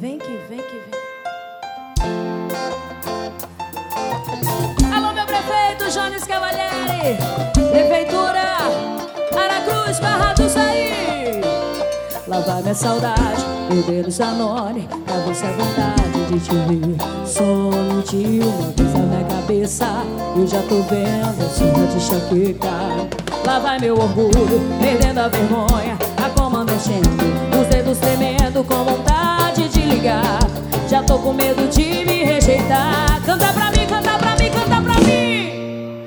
Vem 0.00 0.16
que 0.16 0.40
vem 0.48 0.58
que 0.58 0.80
vem. 0.80 0.98
Alô, 4.94 5.12
meu 5.12 5.26
prefeito 5.26 5.92
Jones 5.92 6.24
Cavalieri. 6.24 7.18
Prefeitura 7.70 8.40
Aracruz, 9.38 10.00
Barra 10.00 10.32
do 10.32 10.48
Saí. 10.48 11.42
Lá 12.26 12.40
vai 12.40 12.62
minha 12.62 12.74
saudade, 12.74 13.44
meu 13.70 13.82
dedo 13.82 14.10
Zanone. 14.10 14.88
Pra 15.04 15.18
você 15.18 15.44
a 15.44 15.50
vontade 15.50 16.24
de 16.32 16.40
te 16.40 16.54
ver. 16.54 16.96
Sonho 17.26 18.02
de 18.02 18.40
uma 18.40 18.72
vez 18.72 18.94
na 18.94 19.02
minha 19.02 19.24
cabeça. 19.28 19.86
Eu 20.34 20.46
já 20.46 20.62
tô 20.62 20.80
vendo 20.84 21.44
a 21.44 21.50
sua 21.50 21.86
de 21.86 21.96
enxaqueca. 21.96 22.70
Lá 23.44 23.58
vai 23.58 23.78
meu 23.78 23.98
orgulho, 23.98 24.62
perdendo 24.80 25.20
a 25.20 25.28
vergonha. 25.28 25.98
Canta 32.40 33.52
pra 33.52 33.70
mim, 33.70 33.86
canta 33.86 34.18
pra 34.18 34.30
mim, 34.36 34.50
canta 34.50 34.80
pra 34.80 34.94
mim. 35.04 36.06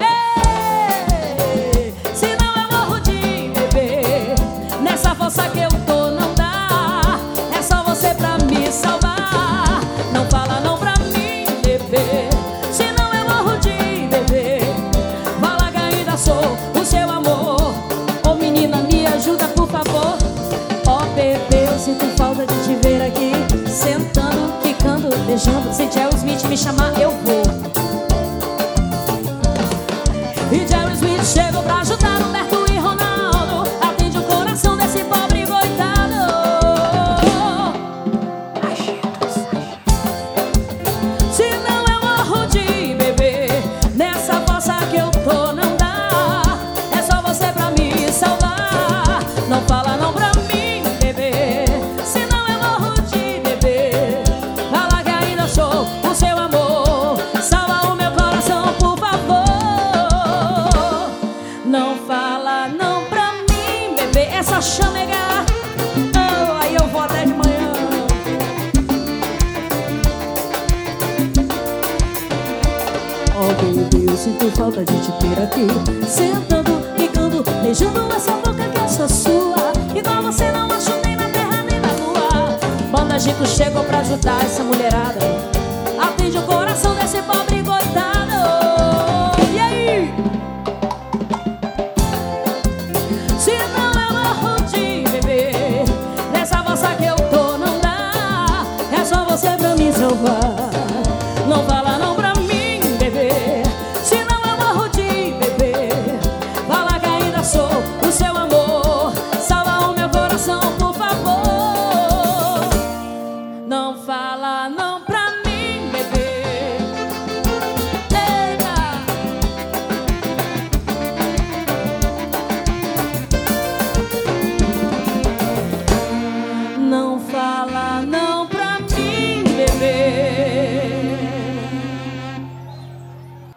Ei, 0.00 1.92
se 2.14 2.36
não 2.36 2.62
eu 2.62 2.70
morro 2.70 3.00
de 3.00 3.50
beber. 3.52 4.36
Nessa 4.80 5.12
força 5.14 5.48
que 5.48 5.58
eu 5.58 5.68
tô 5.86 6.12
não 6.12 6.32
dá. 6.34 7.18
É 7.58 7.60
só 7.60 7.82
você 7.82 8.14
pra 8.14 8.38
me 8.38 8.70
salvar. 8.70 9.80
Não 10.12 10.24
fala 10.30 10.60
não 10.60 10.78
pra 10.78 10.94
mim, 10.98 11.46
bebê. 11.64 12.30
Se 12.70 12.84
não 12.96 13.12
eu 13.12 13.24
morro 13.28 13.58
de 13.58 14.06
beber. 14.06 14.62
Fala 15.40 15.68
que 15.72 15.78
ainda 15.78 16.16
sou 16.16 16.56
o 16.80 16.84
seu 16.84 17.01
beijando. 25.32 25.72
Se 25.72 25.90
Jerry 25.90 26.18
Smith 26.18 26.44
me 26.44 26.56
chamar, 26.56 27.00
eu 27.00 27.11
É 64.52 64.60
só 64.60 64.82
chamegar 64.82 65.46
oh, 66.14 66.62
Aí 66.62 66.74
eu 66.74 66.86
vou 66.88 67.00
até 67.00 67.24
de 67.24 67.32
manhã. 67.32 67.72
Oh 73.34 73.48
baby, 73.54 74.06
eu 74.06 74.16
sinto 74.16 74.50
falta 74.54 74.84
de 74.84 75.00
te 75.00 75.10
ter 75.12 75.42
aqui. 75.42 75.66
Sentando, 76.06 76.82
quicando, 76.96 77.42
beijando 77.62 78.12
essa 78.14 78.32
boca 78.32 78.68
que 78.68 78.78
eu 78.78 78.88
sou 78.88 79.08
sua. 79.08 79.72
Igual 79.96 80.22
você 80.22 80.52
não 80.52 80.70
acho 80.70 80.90
nem 81.02 81.16
na 81.16 81.30
terra 81.30 81.64
nem 81.70 81.80
na 81.80 81.92
lua. 81.94 82.58
Banda 82.90 83.18
Gico 83.18 83.46
chegou 83.46 83.82
pra 83.84 84.00
ajudar 84.00 84.44
essa 84.44 84.62
mulherada 84.62 85.51